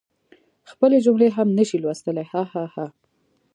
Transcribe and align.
خپلي 0.71 0.97
جملی 1.05 1.29
هم 1.35 1.47
نشي 1.57 1.77
لوستلی 1.83 2.25
هههه 2.31 2.87